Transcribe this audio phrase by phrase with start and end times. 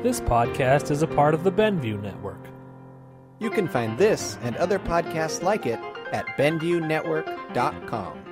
[0.00, 2.38] This podcast is a part of the Benview Network.
[3.40, 5.80] You can find this and other podcasts like it
[6.12, 8.24] at BenviewNetwork.com.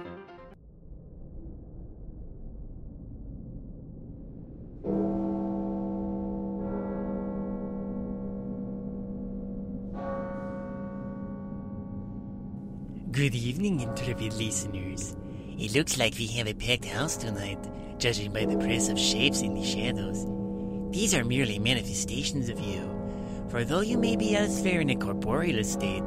[13.11, 15.17] Good evening, intrepid listeners.
[15.59, 17.59] It looks like we have a packed house tonight,
[17.99, 20.46] judging by the press of shapes in the shadows.
[20.97, 22.81] These are merely manifestations of you,
[23.51, 26.03] for though you may be elsewhere in a corporeal state,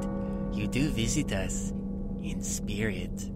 [0.52, 1.72] you do visit us
[2.24, 3.30] in spirit.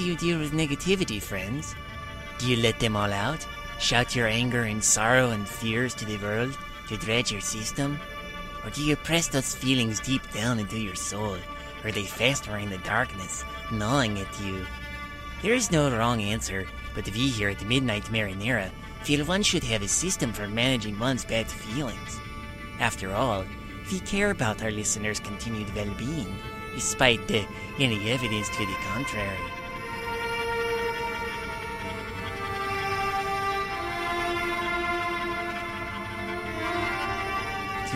[0.00, 1.74] Do you deal with negativity, friends?
[2.38, 3.46] Do you let them all out?
[3.78, 6.56] Shout your anger and sorrow and fears to the world
[6.88, 8.00] to dredge your system?
[8.64, 11.36] Or do you press those feelings deep down into your soul,
[11.82, 14.64] where they fester in the darkness, gnawing at you?
[15.42, 18.70] There is no wrong answer, but we here at the Midnight Marinera
[19.02, 22.18] feel one should have a system for managing one's bad feelings.
[22.78, 23.44] After all,
[23.92, 26.38] we care about our listeners' continued well being,
[26.74, 27.44] despite the,
[27.78, 29.59] any evidence to the contrary.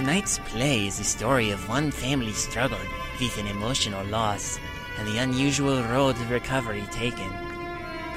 [0.05, 2.85] Tonight's play is the story of one family's struggle
[3.19, 4.59] with an emotional loss
[4.99, 7.31] and the unusual road to recovery taken.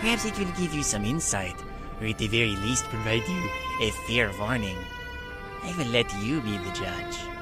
[0.01, 1.55] Perhaps it will give you some insight,
[2.01, 3.49] or at the very least provide you
[3.81, 4.75] a fair warning.
[5.63, 7.36] I will let you be the judge.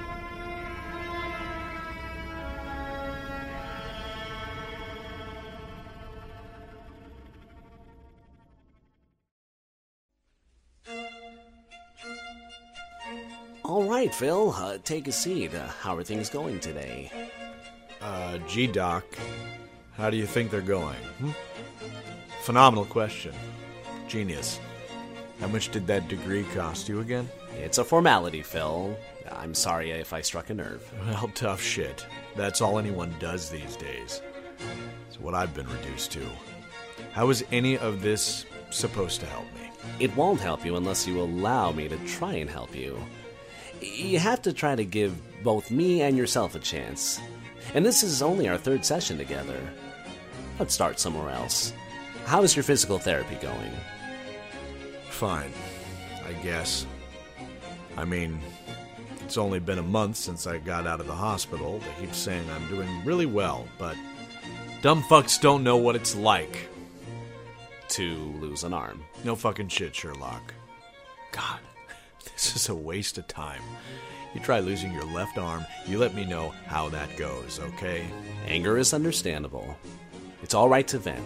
[13.67, 15.55] All right, Phil, uh, take a seat.
[15.55, 17.11] Uh, how are things going today?
[17.99, 19.03] Uh, G Doc,
[19.97, 20.95] how do you think they're going?
[21.17, 21.31] Hmm?
[22.41, 23.33] Phenomenal question.
[24.07, 24.59] Genius.
[25.39, 27.27] How much did that degree cost you again?
[27.55, 28.95] It's a formality, Phil.
[29.31, 30.87] I'm sorry if I struck a nerve.
[31.07, 32.05] Well, tough shit.
[32.35, 34.21] That's all anyone does these days.
[35.07, 36.29] It's what I've been reduced to.
[37.13, 39.71] How is any of this supposed to help me?
[39.99, 42.95] It won't help you unless you allow me to try and help you.
[43.81, 45.13] You have to try to give
[45.43, 47.19] both me and yourself a chance.
[47.73, 49.59] And this is only our third session together.
[50.59, 51.73] Let's start somewhere else.
[52.25, 53.71] How is your physical therapy going?
[55.09, 55.51] Fine,
[56.27, 56.85] I guess.
[57.97, 58.39] I mean,
[59.23, 61.79] it's only been a month since I got out of the hospital.
[61.79, 63.95] They keep saying I'm doing really well, but
[64.81, 66.69] dumb fucks don't know what it's like.
[67.89, 69.03] To lose an arm.
[69.23, 70.53] No fucking shit, Sherlock.
[71.31, 71.59] God,
[72.37, 73.61] this is a waste of time.
[74.33, 78.05] You try losing your left arm, you let me know how that goes, okay?
[78.45, 79.77] Anger is understandable.
[80.43, 81.25] It's all right to vent.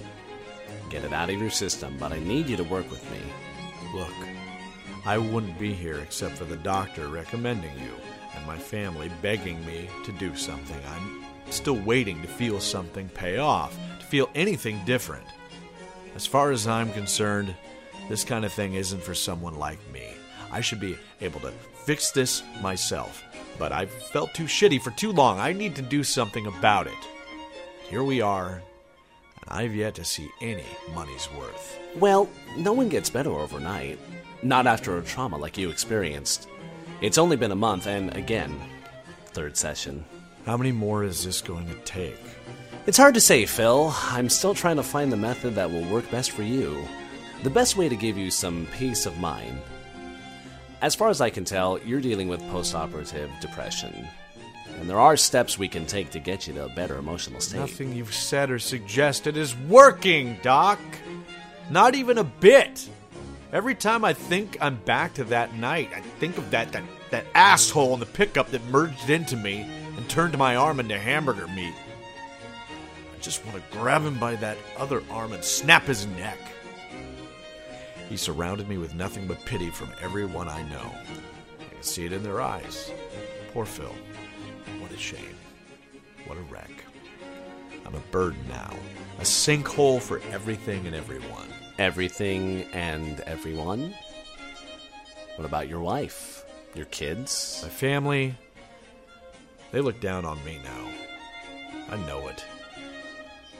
[0.91, 3.19] Get it out of your system, but I need you to work with me.
[3.95, 4.13] Look,
[5.03, 7.93] I wouldn't be here except for the doctor recommending you
[8.35, 10.79] and my family begging me to do something.
[10.87, 15.25] I'm still waiting to feel something pay off, to feel anything different.
[16.15, 17.55] As far as I'm concerned,
[18.07, 19.88] this kind of thing isn't for someone like me.
[20.51, 21.51] I should be able to
[21.85, 23.23] fix this myself,
[23.57, 25.39] but I've felt too shitty for too long.
[25.39, 27.07] I need to do something about it.
[27.89, 28.61] Here we are,
[29.41, 31.79] and I've yet to see any money's worth.
[31.95, 33.99] Well, no one gets better overnight.
[34.41, 36.47] Not after a trauma like you experienced.
[37.01, 38.59] It's only been a month, and again,
[39.27, 40.05] third session.
[40.45, 42.19] How many more is this going to take?
[42.87, 43.93] It's hard to say, Phil.
[44.03, 46.83] I'm still trying to find the method that will work best for you.
[47.43, 49.59] The best way to give you some peace of mind.
[50.81, 54.07] As far as I can tell, you're dealing with post operative depression.
[54.79, 57.59] And there are steps we can take to get you to a better emotional state.
[57.59, 60.79] Nothing you've said or suggested is working, Doc.
[61.69, 62.89] Not even a bit.
[63.51, 67.25] Every time I think I'm back to that night, I think of that, that, that
[67.35, 69.67] asshole in the pickup that merged into me
[69.97, 71.73] and turned my arm into hamburger meat.
[73.13, 76.37] I just want to grab him by that other arm and snap his neck.
[78.09, 80.91] He surrounded me with nothing but pity from everyone I know.
[81.59, 82.91] I can see it in their eyes.
[83.53, 83.93] Poor Phil.
[84.79, 85.37] What a shame.
[86.25, 86.71] What a wreck.
[87.85, 88.75] I'm a burden now,
[89.19, 91.47] a sinkhole for everything and everyone.
[91.77, 93.93] Everything and everyone?
[95.35, 96.43] What about your wife?
[96.75, 97.61] Your kids?
[97.63, 98.35] My family,
[99.71, 100.91] they look down on me now.
[101.91, 102.43] I know it.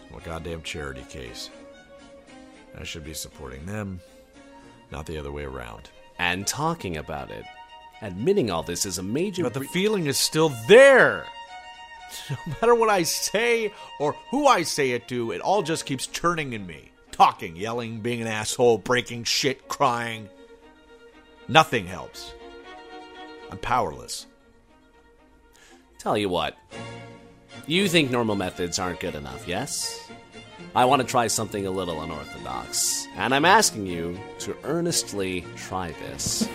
[0.10, 1.50] I'm a goddamn charity case.
[2.80, 4.00] I should be supporting them,
[4.92, 5.90] not the other way around.
[6.18, 7.46] And talking about it.
[8.02, 9.44] Admitting all this is a major.
[9.44, 11.26] But the bre- feeling is still there.
[12.32, 16.08] No matter what I say or who I say it to, it all just keeps
[16.08, 16.92] turning in me.
[17.12, 20.28] Talking, yelling, being an asshole, breaking shit, crying.
[21.48, 22.34] Nothing helps.
[23.52, 24.26] I'm powerless.
[26.00, 26.58] Tell you what.
[27.68, 30.10] You think normal methods aren't good enough, yes?
[30.75, 35.92] I want to try something a little unorthodox, and I'm asking you to earnestly try
[35.94, 36.48] this.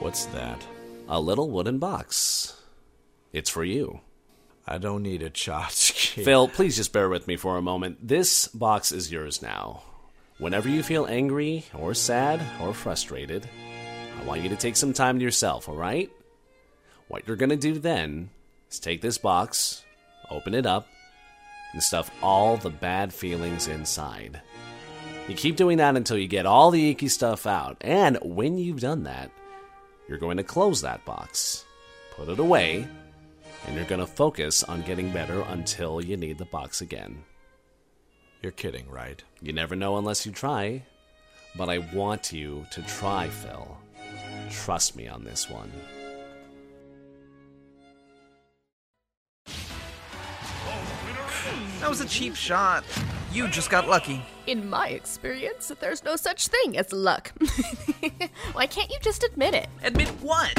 [0.00, 0.62] What's that?
[1.08, 2.60] A little wooden box.
[3.32, 4.00] It's for you.
[4.66, 6.24] I don't need a tchotchke.
[6.24, 8.06] Phil, please just bear with me for a moment.
[8.06, 9.82] This box is yours now.
[10.38, 13.48] Whenever you feel angry, or sad, or frustrated,
[14.20, 16.10] I want you to take some time to yourself, alright?
[17.08, 18.30] What you're gonna do then
[18.70, 19.84] is take this box,
[20.30, 20.86] open it up,
[21.72, 24.40] and stuff all the bad feelings inside.
[25.28, 28.80] You keep doing that until you get all the icky stuff out, and when you've
[28.80, 29.30] done that,
[30.08, 31.64] you're going to close that box,
[32.16, 32.88] put it away,
[33.66, 37.22] and you're going to focus on getting better until you need the box again.
[38.42, 39.22] You're kidding, right?
[39.40, 40.82] You never know unless you try,
[41.56, 43.76] but I want you to try, Phil.
[44.50, 45.70] Trust me on this one.
[51.80, 52.84] That was a cheap shot.
[53.32, 54.20] You just got lucky.
[54.46, 57.32] In my experience, there's no such thing as luck.
[58.52, 59.66] Why can't you just admit it?
[59.82, 60.52] Admit what?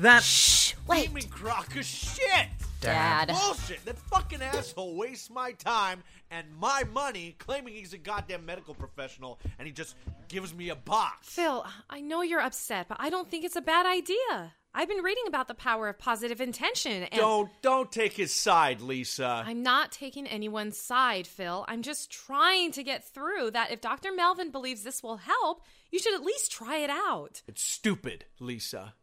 [0.00, 0.24] That.
[0.24, 1.06] Shh, wait.
[1.06, 2.48] Demon crock of shit!
[2.80, 3.28] Dad.
[3.28, 3.84] Bullshit!
[3.84, 9.38] That fucking asshole wastes my time and my money claiming he's a goddamn medical professional
[9.60, 9.94] and he just
[10.26, 11.28] gives me a box.
[11.28, 14.54] Phil, I know you're upset, but I don't think it's a bad idea.
[14.76, 18.80] I've been reading about the power of positive intention and Don't don't take his side,
[18.80, 19.44] Lisa.
[19.46, 21.64] I'm not taking anyone's side, Phil.
[21.68, 24.12] I'm just trying to get through that if Dr.
[24.12, 25.62] Melvin believes this will help,
[25.92, 27.42] you should at least try it out.
[27.46, 28.94] It's stupid, Lisa.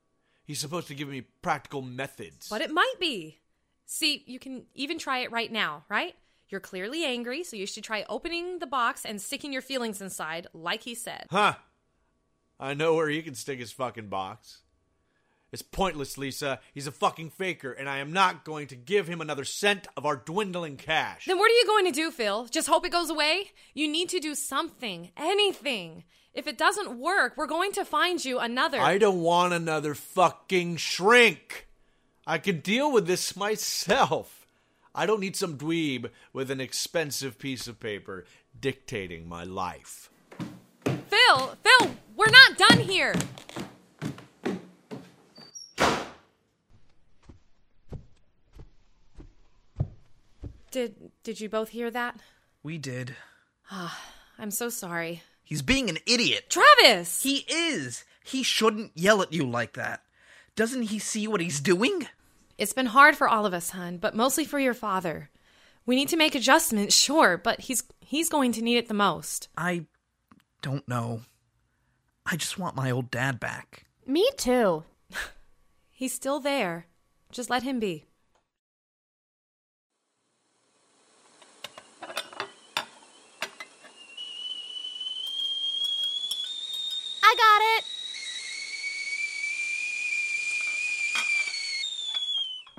[0.43, 2.49] He's supposed to give me practical methods.
[2.49, 3.39] But it might be.
[3.85, 6.15] See, you can even try it right now, right?
[6.49, 10.47] You're clearly angry, so you should try opening the box and sticking your feelings inside,
[10.53, 11.27] like he said.
[11.31, 11.53] Huh.
[12.59, 14.59] I know where he can stick his fucking box.
[15.51, 16.61] It's pointless, Lisa.
[16.73, 20.05] He's a fucking faker, and I am not going to give him another cent of
[20.05, 21.25] our dwindling cash.
[21.25, 22.45] Then what are you going to do, Phil?
[22.45, 23.51] Just hope it goes away?
[23.73, 26.05] You need to do something, anything.
[26.33, 28.79] If it doesn't work, we're going to find you another.
[28.79, 31.67] I don't want another fucking shrink.
[32.25, 34.47] I can deal with this myself.
[34.95, 38.25] I don't need some dweeb with an expensive piece of paper
[38.57, 40.09] dictating my life.
[40.85, 43.13] Phil, Phil, we're not done here.
[50.71, 52.15] Did did you both hear that?
[52.63, 53.15] We did.
[53.69, 53.99] Ah,
[54.39, 55.21] I'm so sorry.
[55.43, 56.49] He's being an idiot.
[56.49, 57.23] Travis!
[57.23, 58.05] He is.
[58.23, 60.01] He shouldn't yell at you like that.
[60.55, 62.07] Doesn't he see what he's doing?
[62.57, 65.29] It's been hard for all of us, hun, but mostly for your father.
[65.85, 69.49] We need to make adjustments, sure, but he's he's going to need it the most.
[69.57, 69.85] I
[70.61, 71.21] don't know.
[72.25, 73.85] I just want my old dad back.
[74.05, 74.83] Me too.
[75.91, 76.85] He's still there.
[77.31, 78.05] Just let him be.
[87.23, 87.83] I got it.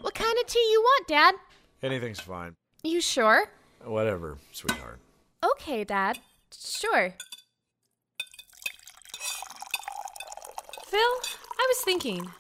[0.01, 1.35] What kind of tea you want, Dad?
[1.83, 2.55] Anything's fine.
[2.83, 3.47] You sure?
[3.85, 4.99] Whatever, sweetheart.
[5.53, 6.19] Okay, Dad.
[6.57, 7.15] Sure.
[10.87, 12.31] Phil, I was thinking.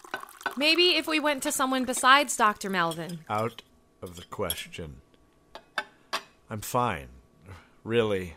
[0.56, 2.68] Maybe if we went to someone besides Dr.
[2.68, 3.20] Melvin.
[3.28, 3.62] Out
[4.02, 4.96] of the question.
[6.50, 7.08] I'm fine.
[7.84, 8.36] Really.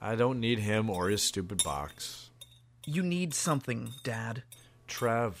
[0.00, 2.30] I don't need him or his stupid box.
[2.84, 4.42] You need something, Dad.
[4.88, 5.38] Travis.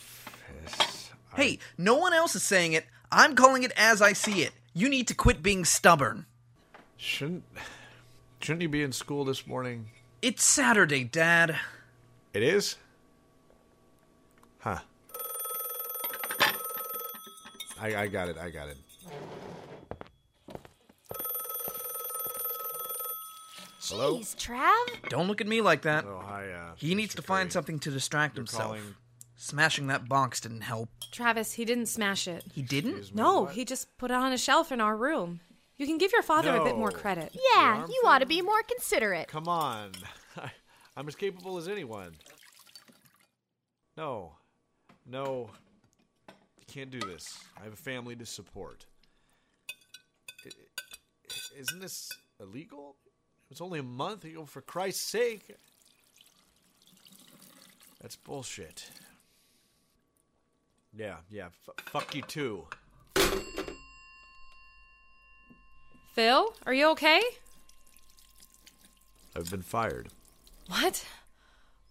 [1.32, 2.86] I- Hey, no one else is saying it.
[3.14, 4.52] I'm calling it as I see it.
[4.72, 6.24] You need to quit being stubborn.
[6.96, 7.44] Shouldn't
[8.40, 9.90] shouldn't you be in school this morning?
[10.22, 11.56] It's Saturday, Dad.
[12.32, 12.76] It is?
[14.60, 14.78] Huh.
[17.80, 18.76] I, I got it, I got it.
[23.82, 24.18] Hello?
[24.18, 25.08] Jeez, Trav.
[25.10, 26.04] Don't look at me like that.
[26.06, 26.72] Oh, hi, uh.
[26.76, 27.16] He needs Mr.
[27.16, 27.52] to find Curry.
[27.52, 28.62] something to distract You're himself.
[28.62, 28.94] calling-
[29.42, 30.88] Smashing that box didn't help.
[31.10, 32.44] Travis, he didn't smash it.
[32.54, 32.90] He didn't?
[32.90, 33.52] Excuse me, No, what?
[33.54, 35.40] he just put it on a shelf in our room.
[35.76, 36.96] You can give your father a bit more No.
[36.96, 37.36] credit.
[37.56, 39.26] Yeah, you ought to be more considerate.
[39.26, 39.90] Come on.
[40.36, 40.52] I,
[40.96, 42.12] I'm as capable as anyone.
[43.96, 44.34] No.
[45.04, 45.50] No.
[46.28, 47.36] You can't do this.
[47.60, 48.86] I have a family to support.
[50.46, 52.94] I- I- Isn't this illegal?
[53.46, 55.56] It was only a month ago, for Christ's sake.
[58.00, 58.88] That's bullshit.
[60.94, 62.66] Yeah, yeah, f- fuck you too.
[66.12, 67.22] Phil, are you okay?
[69.34, 70.10] I've been fired.
[70.68, 71.06] What?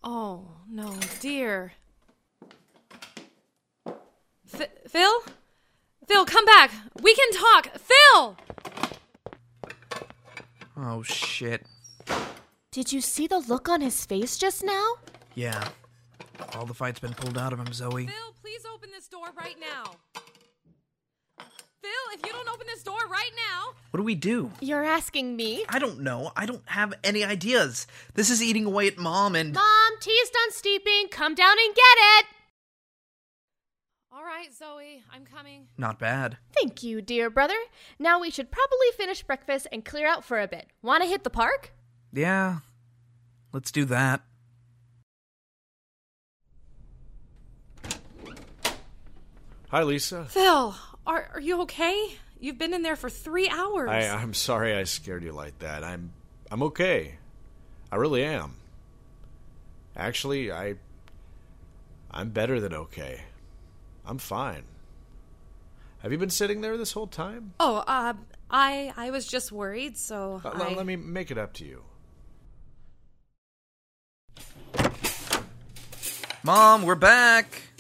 [0.04, 1.74] Oh, no, dear.
[4.54, 5.24] F- Phil?
[6.08, 6.72] Phil, come back.
[7.02, 7.70] We can talk.
[7.80, 8.38] Phil!
[10.78, 11.66] Oh, shit.
[12.72, 14.94] Did you see the look on his face just now?
[15.36, 15.68] Yeah.
[16.56, 18.08] All the fight's been pulled out of him, Zoe.
[18.08, 18.71] Phil, please open
[19.02, 19.84] this door right now.
[21.40, 23.74] Phil, if you don't open this door right now.
[23.90, 24.52] What do we do?
[24.62, 25.66] You're asking me?
[25.68, 26.32] I don't know.
[26.36, 27.88] I don't have any ideas.
[28.14, 29.56] This is eating away at mom and.
[29.56, 31.08] Mom, tea's done steeping.
[31.10, 32.26] Come down and get it.
[34.14, 35.70] All right, Zoe, I'm coming.
[35.80, 36.38] Not bad.
[36.56, 37.58] Thank you, dear brother.
[37.98, 40.68] Now we should probably finish breakfast and clear out for a bit.
[40.84, 41.74] Want to hit the park?
[42.14, 42.58] Yeah.
[43.52, 44.22] Let's do that.
[49.72, 50.26] Hi, Lisa.
[50.26, 50.76] Phil,
[51.08, 52.14] are, are you okay?
[52.42, 53.90] You've been in there for three hours.
[53.90, 55.82] I, I'm sorry I scared you like that.
[55.82, 56.12] I'm
[56.52, 57.16] I'm okay.
[57.90, 58.56] I really am.
[59.96, 60.76] Actually, I
[62.12, 63.22] I'm better than okay.
[64.06, 64.64] I'm fine.
[66.00, 67.54] Have you been sitting there this whole time?
[67.62, 68.14] oh, uh,
[68.50, 70.58] I I was just worried, so Uh, I...
[70.58, 71.84] let, let me make it up to you.
[76.44, 77.71] Mom, we're back.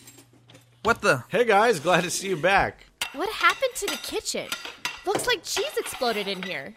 [0.83, 1.23] What the?
[1.29, 2.85] Hey guys, glad to see you back.
[3.13, 4.47] What happened to the kitchen?
[5.05, 6.73] Looks like cheese exploded in here.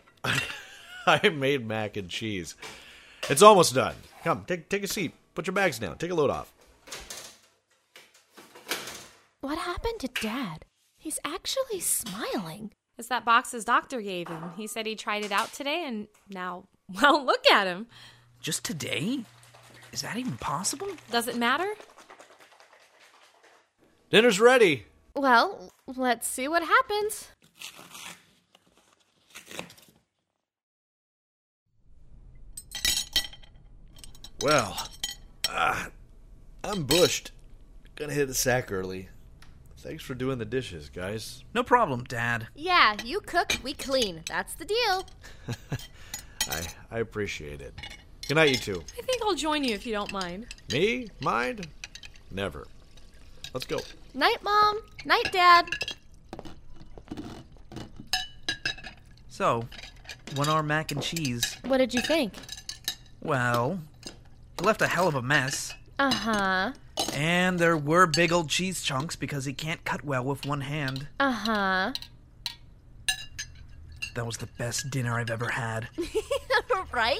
[1.07, 2.55] I made mac and cheese.
[3.31, 3.95] It's almost done.
[4.23, 5.15] Come, take take a seat.
[5.35, 5.97] Put your bags down.
[5.97, 6.53] Take a load off.
[9.41, 10.67] What happened to Dad?
[10.99, 12.73] He's actually smiling.
[12.99, 14.53] It's that box his doctor gave him.
[14.57, 16.65] He said he tried it out today, and now,
[17.01, 17.87] well, look at him.
[18.41, 19.21] Just today?
[19.93, 20.89] Is that even possible?
[21.11, 21.73] Does it matter?
[24.15, 24.85] Dinner's ready.
[25.17, 27.31] Well, let's see what happens.
[34.41, 34.87] Well,
[35.51, 35.87] uh,
[36.63, 37.33] I'm bushed.
[37.97, 39.09] Gonna hit the sack early.
[39.79, 41.43] Thanks for doing the dishes, guys.
[41.53, 42.47] No problem, Dad.
[42.55, 44.23] Yeah, you cook, we clean.
[44.29, 45.07] That's the deal.
[46.49, 46.61] I
[46.93, 47.75] I appreciate it.
[48.29, 48.85] Good night, you two.
[48.97, 50.47] I think I'll join you if you don't mind.
[50.71, 51.09] Me?
[51.19, 51.67] Mind?
[52.31, 52.69] Never.
[53.53, 53.81] Let's go.
[54.15, 54.79] Night, Mom.
[55.05, 55.69] Night, Dad.
[59.29, 59.67] So,
[60.37, 61.57] one arm mac and cheese.
[61.67, 62.35] What did you think?
[63.21, 65.75] Well, he left a hell of a mess.
[65.99, 66.73] Uh huh.
[67.13, 71.09] And there were big old cheese chunks because he can't cut well with one hand.
[71.19, 71.93] Uh huh.
[74.15, 75.89] That was the best dinner I've ever had.
[76.93, 77.19] right?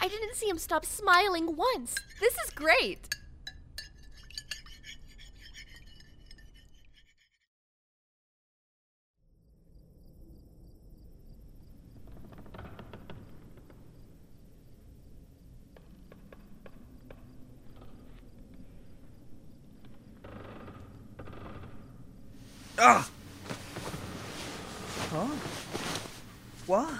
[0.00, 1.96] I didn't see him stop smiling once.
[2.20, 3.14] This is great.
[22.84, 23.04] Ugh!
[25.10, 25.28] Huh?
[26.66, 26.90] What?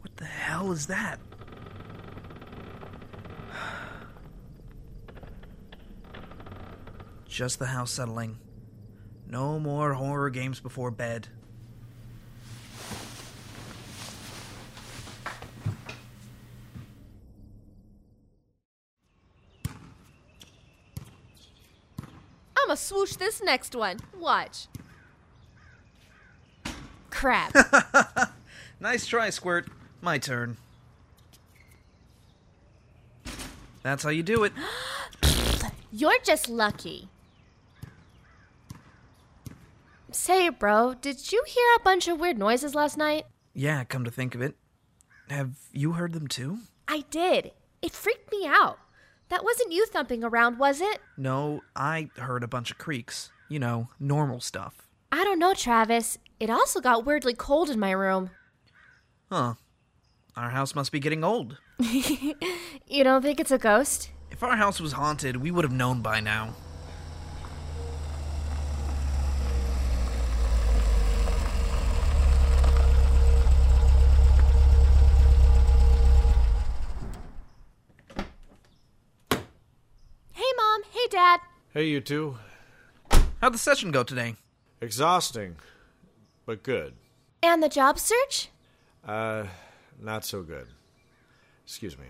[0.00, 1.20] What the hell is that?
[7.28, 8.40] Just the house settling.
[9.28, 11.28] No more horror games before bed.
[22.68, 23.96] I'ma swoosh this next one.
[24.20, 24.66] Watch.
[27.08, 27.54] Crap.
[28.80, 29.66] Nice try, Squirt.
[30.02, 30.56] My turn.
[33.82, 34.52] That's how you do it.
[35.92, 37.08] You're just lucky.
[40.12, 43.24] Say, bro, did you hear a bunch of weird noises last night?
[43.52, 44.54] Yeah, come to think of it.
[45.30, 46.58] Have you heard them too?
[46.86, 47.50] I did.
[47.82, 48.78] It freaked me out.
[49.28, 51.00] That wasn't you thumping around, was it?
[51.16, 53.30] No, I heard a bunch of creaks.
[53.48, 54.88] You know, normal stuff.
[55.10, 56.18] I don't know, Travis.
[56.38, 58.30] It also got weirdly cold in my room.
[59.30, 59.54] Huh.
[60.36, 61.58] Our house must be getting old.
[62.90, 64.08] You don't think it's a ghost?
[64.30, 66.54] If our house was haunted, we would have known by now.
[80.32, 80.82] Hey, Mom.
[81.08, 81.40] Hey, Dad.
[81.72, 82.36] Hey, you two.
[83.40, 84.34] How'd the session go today?
[84.82, 85.56] Exhausting.
[86.44, 86.96] but good.
[87.42, 88.50] And the job search?
[89.02, 89.44] Uh,
[89.98, 90.66] not so good.
[91.64, 92.04] Excuse me.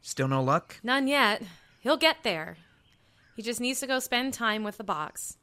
[0.00, 0.76] Still no luck?
[0.84, 1.42] None yet.
[1.80, 2.56] He'll get there.
[3.34, 5.38] He just needs to go spend time with the box.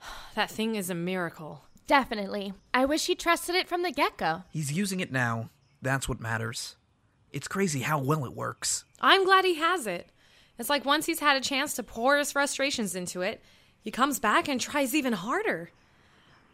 [0.34, 1.66] That thing is a miracle.
[1.86, 2.52] Definitely.
[2.74, 4.42] I wish he trusted it from the get go.
[4.50, 5.50] He's using it now.
[5.82, 6.76] That's what matters.
[7.32, 8.84] It's crazy how well it works.
[9.00, 10.10] I'm glad he has it.
[10.58, 13.42] It's like once he's had a chance to pour his frustrations into it,
[13.80, 15.70] he comes back and tries even harder.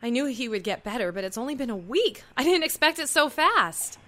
[0.02, 2.22] I knew he would get better, but it's only been a week.
[2.36, 3.98] I didn't expect it so fast.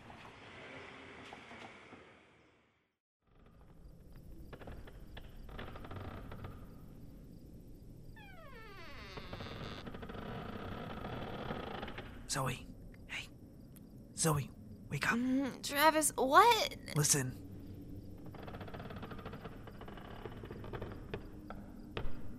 [12.31, 12.65] Zoe.
[13.09, 13.29] Hey.
[14.17, 14.49] Zoe,
[14.90, 15.18] wake up.
[15.18, 15.61] Mm-hmm.
[15.62, 16.75] Travis, what?
[16.97, 17.35] Listen.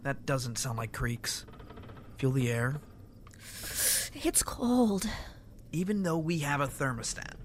[0.03, 1.45] That doesn't sound like creaks.
[2.17, 2.81] Feel the air?
[4.13, 5.07] It's cold.
[5.71, 7.35] Even though we have a thermostat.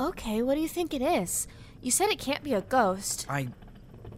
[0.00, 1.46] Okay, what do you think it is?
[1.80, 3.26] You said it can't be a ghost.
[3.28, 3.48] I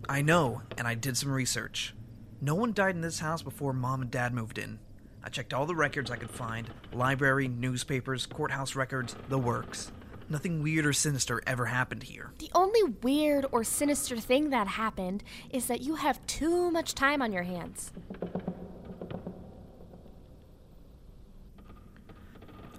[0.08, 1.94] I know, and I did some research.
[2.40, 4.78] No one died in this house before mom and dad moved in.
[5.24, 9.90] I checked all the records I could find library, newspapers, courthouse records, the works.
[10.28, 12.32] Nothing weird or sinister ever happened here.
[12.38, 17.22] The only weird or sinister thing that happened is that you have too much time
[17.22, 17.90] on your hands.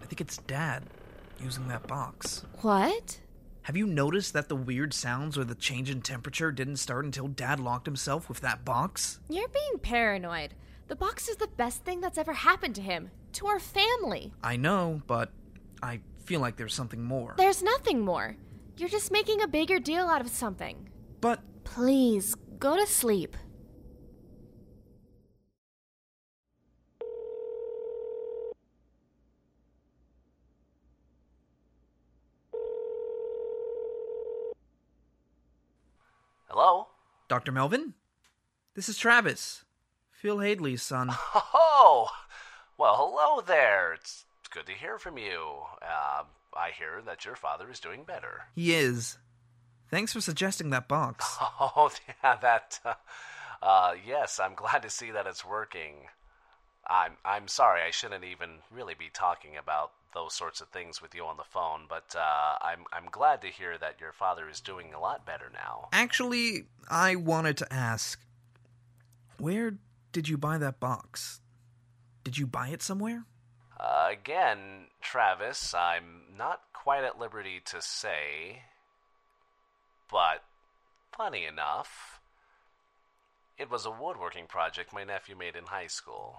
[0.02, 0.84] I think it's dad
[1.40, 2.46] using that box.
[2.62, 3.20] What?
[3.64, 7.28] Have you noticed that the weird sounds or the change in temperature didn't start until
[7.28, 9.20] dad locked himself with that box?
[9.30, 10.54] You're being paranoid.
[10.88, 14.34] The box is the best thing that's ever happened to him, to our family.
[14.44, 15.32] I know, but
[15.82, 17.34] I feel like there's something more.
[17.38, 18.38] There's nothing more.
[18.78, 20.90] You're just making a bigger deal out of something.
[21.22, 23.36] But Please, go to sleep.
[36.48, 36.88] Hello?
[37.28, 37.52] Dr.
[37.52, 37.96] Melvin?
[38.76, 39.65] This is Travis.
[40.26, 41.12] Phil Hadley's son.
[41.54, 42.08] Oh,
[42.80, 43.94] well, hello there.
[43.94, 45.58] It's, good to hear from you.
[45.84, 46.24] Uh,
[46.58, 48.46] I hear that your father is doing better.
[48.56, 49.20] He is.
[49.92, 51.38] Thanks for suggesting that box.
[51.60, 51.92] Oh,
[52.24, 52.80] yeah, that.
[52.84, 52.94] Uh,
[53.62, 55.94] uh, yes, I'm glad to see that it's working.
[56.88, 57.82] I'm I'm sorry.
[57.88, 61.44] I shouldn't even really be talking about those sorts of things with you on the
[61.44, 65.24] phone, but uh, I'm I'm glad to hear that your father is doing a lot
[65.24, 65.90] better now.
[65.94, 68.20] Actually, I wanted to ask
[69.38, 69.76] where
[70.16, 71.42] did you buy that box?
[72.24, 73.26] Did you buy it somewhere?
[73.78, 78.62] Uh, again, Travis, I'm not quite at liberty to say,
[80.10, 80.46] but
[81.12, 82.22] funny enough,
[83.58, 86.38] it was a woodworking project my nephew made in high school.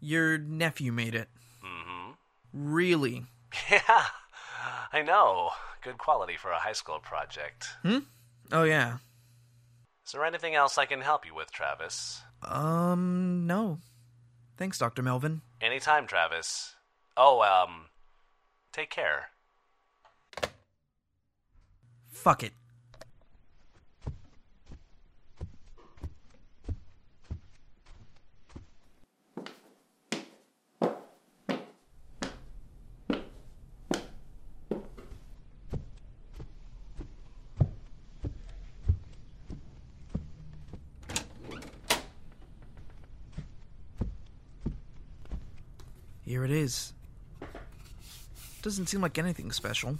[0.00, 1.28] Your nephew made it.
[1.64, 2.12] Mm-hmm.
[2.52, 3.24] Really?
[3.70, 4.06] Yeah,
[4.92, 5.50] I know.
[5.82, 7.68] Good quality for a high school project.
[7.82, 7.98] Hmm?
[8.52, 8.98] Oh, yeah.
[10.04, 12.23] Is there anything else I can help you with, Travis?
[12.48, 13.78] Um, no.
[14.56, 15.02] Thanks, Dr.
[15.02, 15.42] Melvin.
[15.60, 16.74] Anytime, Travis.
[17.16, 17.86] Oh, um,
[18.72, 19.30] take care.
[22.10, 22.52] Fuck it.
[46.24, 46.92] Here it is.
[48.62, 49.98] Doesn't seem like anything special.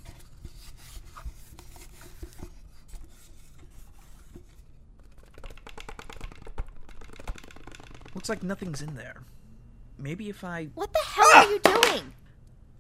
[8.14, 9.16] Looks like nothing's in there.
[9.98, 10.68] Maybe if I.
[10.74, 12.14] What the hell are you doing?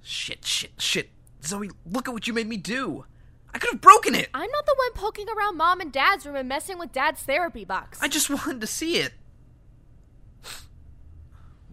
[0.02, 1.10] Shit, shit, shit.
[1.44, 3.04] Zoe, look at what you made me do.
[3.52, 4.30] I could have broken it.
[4.32, 7.64] I'm not the one poking around mom and dad's room and messing with dad's therapy
[7.64, 7.98] box.
[8.00, 9.12] I just wanted to see it.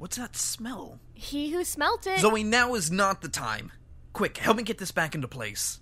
[0.01, 0.99] What's that smell?
[1.13, 2.17] He who smelt it.
[2.17, 3.71] Zoe, now is not the time.
[4.13, 5.79] Quick, help me get this back into place.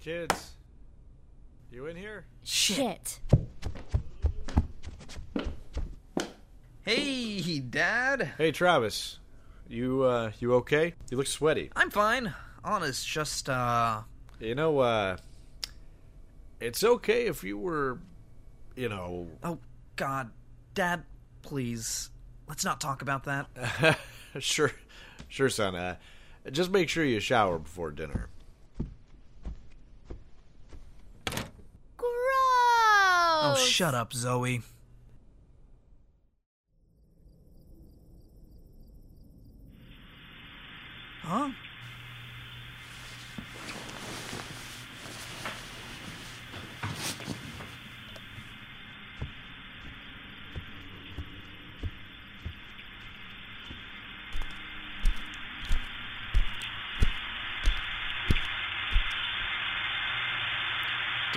[0.00, 0.54] Kids,
[1.70, 2.26] you in here?
[2.42, 3.20] Shit.
[6.82, 8.32] Hey, Dad.
[8.38, 9.20] Hey, Travis.
[9.68, 10.94] You, uh, you okay?
[11.08, 11.70] You look sweaty.
[11.76, 12.34] I'm fine.
[12.64, 14.00] Honest, just, uh.
[14.40, 15.16] You know, uh,
[16.58, 18.00] it's okay if you were,
[18.74, 19.28] you know.
[19.44, 19.58] Oh,
[19.94, 20.32] God.
[20.74, 21.04] Dad,
[21.42, 22.10] please.
[22.48, 23.98] Let's not talk about that.
[24.40, 24.72] sure,
[25.28, 25.74] sure, son.
[25.76, 25.96] Uh,
[26.50, 28.28] just make sure you shower before dinner.
[31.96, 32.08] Gross.
[33.40, 34.62] Oh, Shut up, Zoe.
[41.22, 41.50] Huh?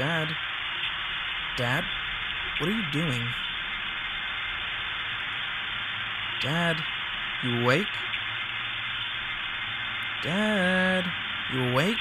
[0.01, 0.35] Dad?
[1.57, 1.83] Dad?
[2.57, 3.23] What are you doing?
[6.41, 6.81] Dad?
[7.43, 7.85] You awake?
[10.23, 11.05] Dad?
[11.53, 11.99] You awake?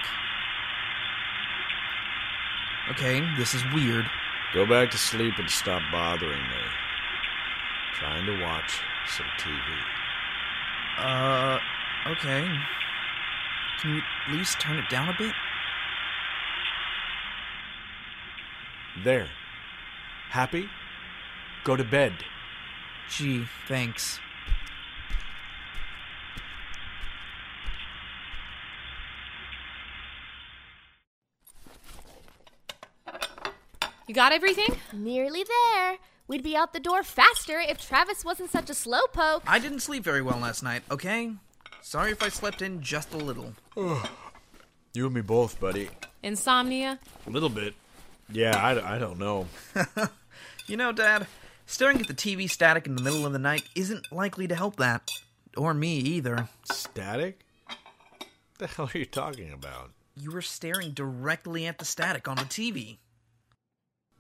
[2.89, 4.09] Okay, this is weird.
[4.55, 6.63] Go back to sleep and stop bothering me.
[7.93, 9.61] Trying to watch some TV.
[10.97, 11.59] Uh,
[12.07, 12.49] okay.
[13.79, 15.35] Can you at least turn it down a bit?
[19.03, 19.29] There.
[20.29, 20.69] Happy?
[21.65, 22.13] Go to bed.
[23.09, 24.21] Gee, thanks.
[34.07, 34.77] You got everything?
[34.93, 35.99] Nearly there.
[36.27, 39.43] We'd be out the door faster if Travis wasn't such a slowpoke.
[39.47, 41.33] I didn't sleep very well last night, okay?
[41.83, 43.55] Sorry if I slept in just a little.
[43.77, 45.91] You and me both, buddy.
[46.23, 46.99] Insomnia?
[47.27, 47.75] A little bit.
[48.33, 49.47] Yeah, I, I don't know.
[50.71, 51.27] You know, Dad,
[51.67, 54.77] staring at the TV static in the middle of the night isn't likely to help
[54.77, 55.11] that.
[55.57, 56.49] Or me either.
[56.71, 57.41] Static?
[57.67, 57.79] What
[58.59, 59.91] the hell are you talking about?
[60.15, 62.99] You were staring directly at the static on the TV.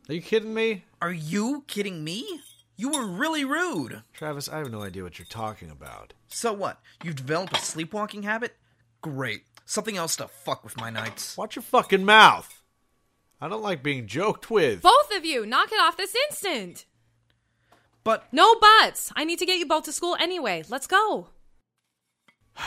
[0.08, 0.86] Are you kidding me?
[1.00, 2.40] Are you kidding me?
[2.76, 4.02] You were really rude.
[4.12, 6.14] Travis, I have no idea what you're talking about.
[6.26, 6.80] So what?
[7.04, 8.56] You've developed a sleepwalking habit?
[9.02, 9.44] Great.
[9.66, 11.36] Something else to fuck with my nights.
[11.36, 12.59] Watch your fucking mouth.
[13.40, 14.82] I don't like being joked with.
[14.82, 16.84] Both of you, knock it off this instant.
[18.04, 19.12] But No buts.
[19.16, 20.62] I need to get you both to school anyway.
[20.68, 21.28] Let's go.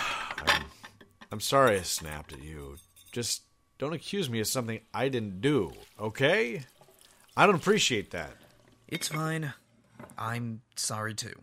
[1.32, 2.78] I'm sorry I snapped at you.
[3.12, 3.44] Just
[3.78, 6.64] don't accuse me of something I didn't do, okay?
[7.36, 8.32] I don't appreciate that.
[8.88, 9.54] it's fine.
[10.18, 11.34] I'm sorry too.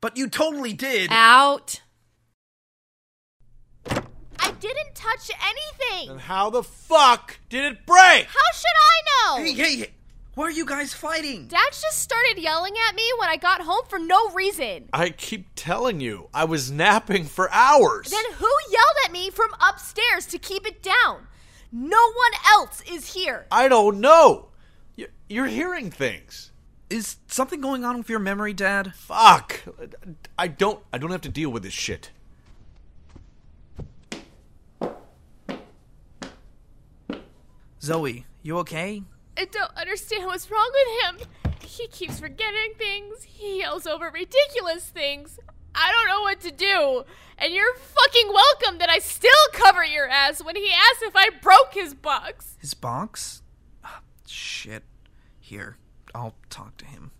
[0.00, 1.10] But you totally did.
[1.10, 1.82] Out.
[4.48, 6.08] I didn't touch anything.
[6.08, 8.24] Then how the fuck did it break?
[8.24, 9.02] How should I
[9.36, 9.44] know?
[9.44, 9.90] Hey, hey, hey.
[10.34, 11.48] Why are you guys fighting?
[11.48, 14.88] Dad just started yelling at me when I got home for no reason.
[14.92, 18.08] I keep telling you, I was napping for hours.
[18.08, 21.26] Then who yelled at me from upstairs to keep it down?
[21.70, 23.46] No one else is here.
[23.50, 24.48] I don't know.
[25.28, 26.52] You're hearing things.
[26.88, 28.94] Is something going on with your memory, Dad?
[28.94, 29.60] Fuck.
[30.38, 32.12] I don't I don't have to deal with this shit.
[37.88, 39.02] Zoe, you okay?
[39.38, 41.28] I don't understand what's wrong with him.
[41.62, 43.22] He keeps forgetting things.
[43.22, 45.40] He yells over ridiculous things.
[45.74, 47.04] I don't know what to do.
[47.38, 51.30] And you're fucking welcome that I still cover your ass when he asks if I
[51.40, 52.58] broke his box.
[52.60, 53.40] His box?
[53.82, 54.82] Ah, shit.
[55.40, 55.78] Here,
[56.14, 57.12] I'll talk to him.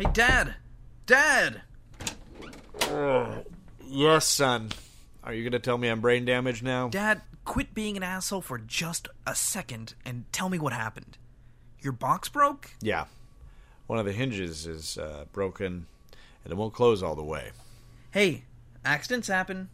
[0.00, 0.54] Hey, Dad!
[1.04, 1.60] Dad!
[3.86, 4.70] Yes, son.
[5.22, 6.88] Are you going to tell me I'm brain damaged now?
[6.88, 11.18] Dad, quit being an asshole for just a second and tell me what happened.
[11.82, 12.70] Your box broke?
[12.80, 13.04] Yeah.
[13.88, 15.84] One of the hinges is uh, broken
[16.44, 17.50] and it won't close all the way.
[18.10, 18.44] Hey,
[18.82, 19.68] accidents happen.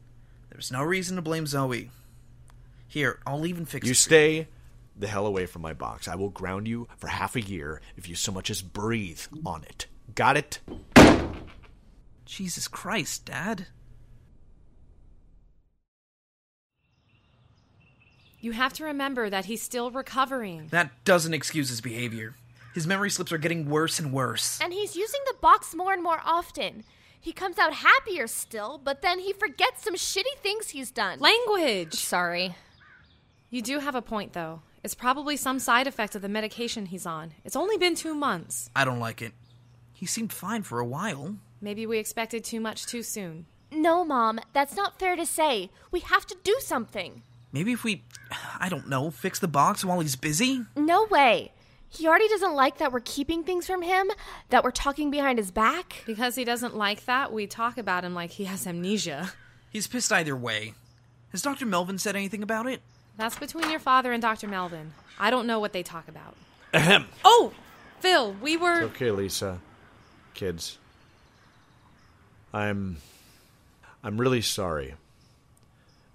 [0.50, 1.90] There's no reason to blame Zoe.
[2.88, 3.92] Here, I'll even fix You it.
[3.92, 4.48] You stay
[4.98, 6.08] the hell away from my box.
[6.08, 9.62] I will ground you for half a year if you so much as breathe on
[9.62, 9.86] it.
[10.14, 10.60] Got it?
[12.24, 13.66] Jesus Christ, Dad.
[18.40, 20.68] You have to remember that he's still recovering.
[20.70, 22.34] That doesn't excuse his behavior.
[22.74, 24.60] His memory slips are getting worse and worse.
[24.62, 26.84] And he's using the box more and more often.
[27.18, 31.18] He comes out happier still, but then he forgets some shitty things he's done.
[31.18, 31.94] Language.
[31.94, 32.54] Sorry.
[33.50, 34.60] You do have a point, though.
[34.84, 37.32] It's probably some side effect of the medication he's on.
[37.44, 38.70] It's only been two months.
[38.76, 39.32] I don't like it.
[39.96, 41.36] He seemed fine for a while.
[41.58, 43.46] Maybe we expected too much too soon.
[43.72, 45.70] No, Mom, that's not fair to say.
[45.90, 47.22] We have to do something.
[47.50, 48.04] Maybe if we,
[48.60, 50.66] I don't know, fix the box while he's busy?
[50.76, 51.52] No way.
[51.88, 54.10] He already doesn't like that we're keeping things from him,
[54.50, 56.02] that we're talking behind his back.
[56.04, 59.32] Because he doesn't like that, we talk about him like he has amnesia.
[59.70, 60.74] He's pissed either way.
[61.32, 61.64] Has Dr.
[61.64, 62.82] Melvin said anything about it?
[63.16, 64.46] That's between your father and Dr.
[64.46, 64.92] Melvin.
[65.18, 66.36] I don't know what they talk about.
[66.74, 67.06] Ahem.
[67.24, 67.54] Oh,
[68.00, 68.82] Phil, we were.
[68.82, 69.58] It's Okay, Lisa.
[70.36, 70.76] Kids.
[72.52, 72.98] I'm.
[74.04, 74.94] I'm really sorry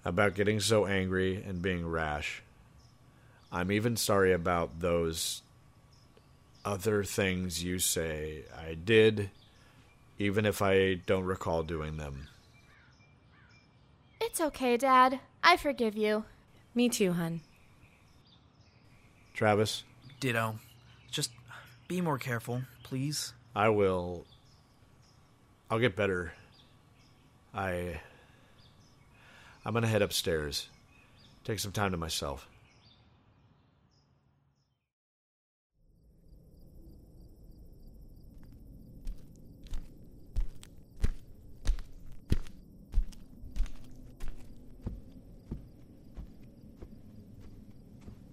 [0.06, 2.44] about getting so angry and being rash.
[3.52, 5.42] I'm even sorry about those
[6.64, 9.32] other things you say I did,
[10.20, 12.28] even if I don't recall doing them.
[14.22, 15.20] It's okay, Dad.
[15.44, 16.26] I forgive you.
[16.76, 17.42] Me too, hun.
[19.34, 19.84] Travis,
[20.20, 20.60] Ditto.
[21.10, 21.32] Just
[21.88, 23.34] be more careful, please.
[23.56, 24.26] I will.
[25.70, 26.34] I'll get better.
[27.54, 28.00] I.
[29.66, 30.70] I'm gonna head upstairs.
[31.44, 32.48] Take some time to myself.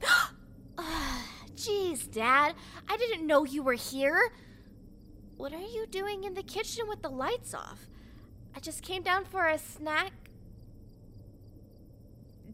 [0.80, 1.26] Ah,
[1.56, 2.54] jeez, Dad.
[2.88, 4.30] I didn't know you were here.
[5.38, 7.86] What are you doing in the kitchen with the lights off?
[8.56, 10.10] I just came down for a snack.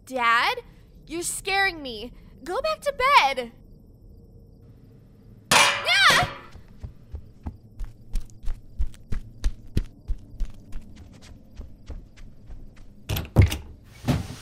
[0.04, 0.58] Dad?
[1.06, 2.12] You're scaring me.
[2.44, 3.52] Go back to bed.
[5.50, 6.28] Yeah!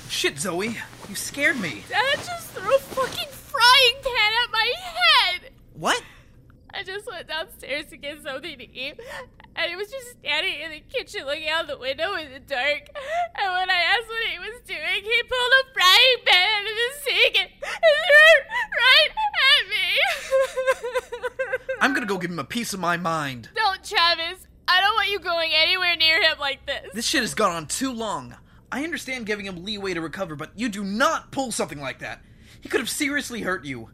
[0.08, 0.76] Shit, Zoe,
[1.08, 1.84] you scared me.
[1.88, 5.52] Dad just threw a fucking frying pan at my head!
[5.74, 6.02] What?
[6.74, 8.98] I just went downstairs to get something to eat,
[9.56, 12.88] and he was just standing in the kitchen looking out the window in the dark.
[13.34, 16.76] And when I asked what he was doing, he pulled a frying pan out of
[16.76, 18.44] the sink and, and threw it
[18.78, 19.86] right at me.
[21.80, 23.50] I'm gonna go give him a piece of my mind.
[23.54, 24.46] Don't, Travis.
[24.68, 26.92] I don't want you going anywhere near him like this.
[26.94, 28.36] This shit has gone on too long.
[28.70, 32.22] I understand giving him leeway to recover, but you do not pull something like that.
[32.60, 33.90] He could have seriously hurt you.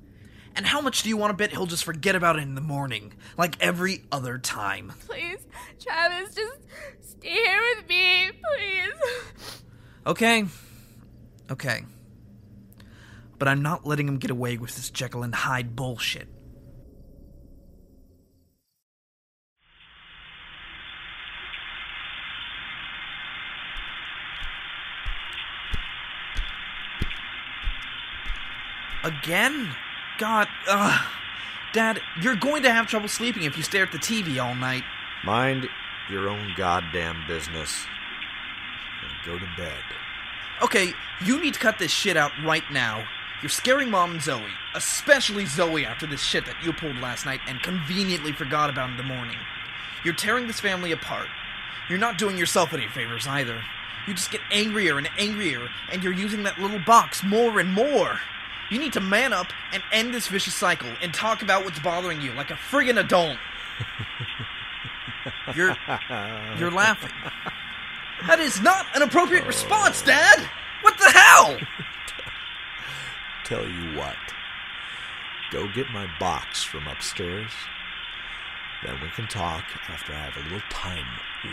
[0.59, 2.61] And how much do you want to bet he'll just forget about it in the
[2.61, 4.93] morning, like every other time?
[5.07, 5.39] Please,
[5.81, 6.59] Travis, just
[7.01, 9.63] stay here with me, please.
[10.05, 10.45] Okay.
[11.49, 11.85] Okay.
[13.39, 16.27] But I'm not letting him get away with this Jekyll and Hyde bullshit.
[29.05, 29.77] Again?
[30.19, 31.01] God, ugh.
[31.73, 34.83] Dad, you're going to have trouble sleeping if you stare at the TV all night.
[35.25, 35.69] Mind
[36.11, 37.87] your own goddamn business.
[39.03, 39.83] And go to bed.
[40.63, 40.93] Okay,
[41.25, 43.07] you need to cut this shit out right now.
[43.43, 44.43] You're scaring Mom and Zoe,
[44.75, 48.97] especially Zoe after this shit that you pulled last night and conveniently forgot about in
[48.97, 49.37] the morning.
[50.05, 51.29] You're tearing this family apart.
[51.89, 53.63] You're not doing yourself any favors either.
[54.09, 58.19] You just get angrier and angrier, and you're using that little box more and more.
[58.71, 62.21] You need to man up and end this vicious cycle and talk about what's bothering
[62.21, 63.39] you like a friggin' adult.
[65.55, 65.77] You're
[66.59, 67.11] you're laughing.
[68.27, 70.47] That is not an appropriate response, Dad.
[70.83, 71.57] What the hell?
[73.45, 74.17] Tell you what.
[75.51, 77.51] Go get my box from upstairs.
[78.85, 81.07] Then we can talk after I have a little time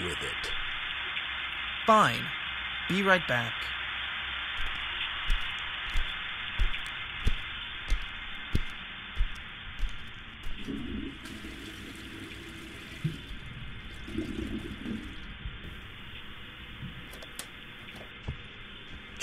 [0.04, 0.52] with it.
[1.86, 2.26] Fine.
[2.90, 3.54] Be right back.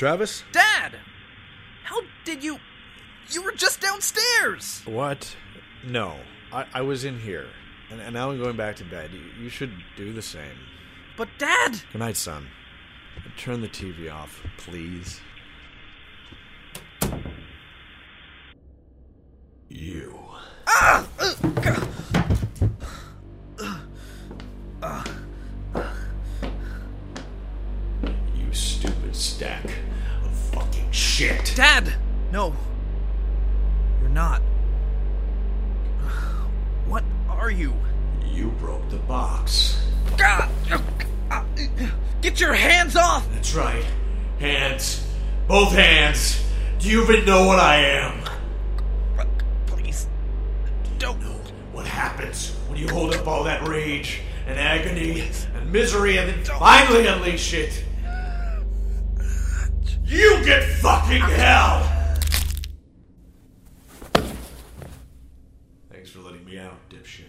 [0.03, 0.43] Travis?
[0.51, 0.97] Dad!
[1.85, 2.59] How did you.
[3.31, 4.83] You were just downstairs!
[4.85, 5.37] What?
[5.87, 6.17] No.
[6.53, 7.47] I, I was in here.
[7.89, 9.13] And, and now I'm going back to bed.
[9.13, 10.59] You, you should do the same.
[11.17, 11.83] But, Dad!
[11.93, 12.49] Good night, son.
[13.39, 15.21] Turn the TV off, please.
[47.03, 48.23] Even know what I am?
[49.67, 50.07] Please.
[50.99, 51.21] Don't.
[51.21, 51.41] Know
[51.73, 56.45] What happens when you hold up all that rage and agony and misery and then
[56.45, 57.85] finally unleash it?
[60.05, 61.89] You get fucking hell!
[65.91, 67.25] Thanks for letting me out, dipshit.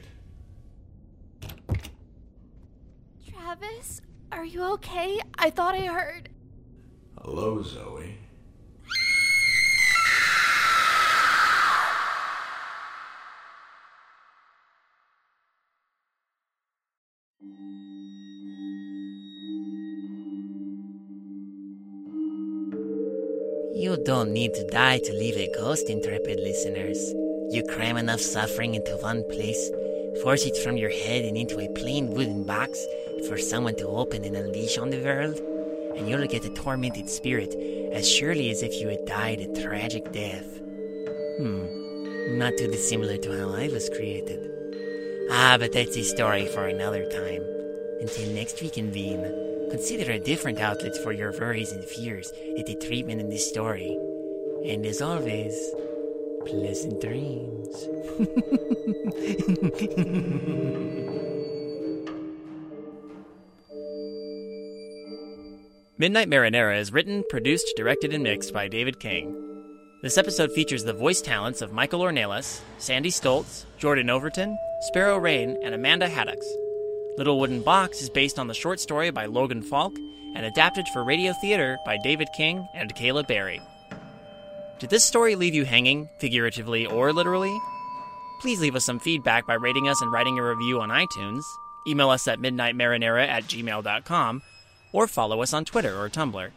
[3.32, 5.20] Travis, are you okay?
[5.38, 6.30] I thought I heard.
[7.22, 8.18] Hello, Zoe.
[24.06, 26.98] Don't need to die to leave a ghost, intrepid listeners.
[27.52, 29.72] You cram enough suffering into one place,
[30.22, 32.86] force it from your head and into a plain wooden box
[33.30, 35.40] for someone to open and unleash on the world,
[35.96, 37.56] and you'll get a tormented spirit
[37.94, 40.60] as surely as if you had died a tragic death.
[41.38, 44.52] Hmm, not too dissimilar to how I was created.
[45.32, 47.44] Ah, but that's a story for another time.
[48.02, 52.76] Until next we convene, consider a different outlet for your worries and fears at the
[52.76, 53.98] treatment in this story.
[54.68, 55.56] And as always,
[56.46, 57.70] pleasant dreams.
[65.98, 69.36] Midnight Marinara is written, produced, directed, and mixed by David King.
[70.04, 75.58] This episode features the voice talents of Michael Ornelas, Sandy Stoltz, Jordan Overton, Sparrow Rain,
[75.64, 76.46] and Amanda Haddocks.
[77.16, 79.96] Little Wooden Box is based on the short story by Logan Falk
[80.34, 83.62] and adapted for radio theater by David King and Caleb Barry.
[84.80, 87.56] Did this story leave you hanging, figuratively or literally?
[88.42, 91.44] Please leave us some feedback by rating us and writing a review on iTunes.
[91.88, 94.42] Email us at midnightmarinara at gmail.com
[94.92, 96.50] or follow us on Twitter or Tumblr.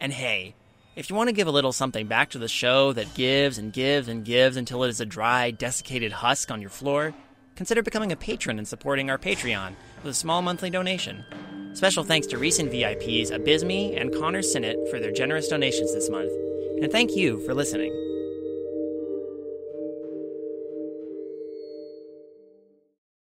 [0.00, 0.54] And hey,
[0.96, 3.72] if you want to give a little something back to the show that gives and
[3.72, 7.14] gives and gives until it is a dry, desiccated husk on your floor,
[7.56, 11.24] consider becoming a patron and supporting our Patreon with a small monthly donation.
[11.74, 16.30] Special thanks to recent VIPs Abysme and Connor Sinnott for their generous donations this month.
[16.82, 18.03] And thank you for listening.